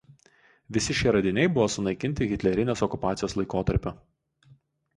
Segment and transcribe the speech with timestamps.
[0.77, 3.95] Visi šie radiniai buvo sunaikinti hitlerinės okupacijos laikotarpiu.